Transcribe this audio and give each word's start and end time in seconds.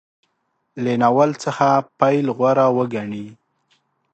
له 0.83 0.91
ناول 1.01 1.31
څخه 1.43 1.67
پیل 1.99 2.25
غوره 2.37 2.65
وګڼي. 2.77 3.27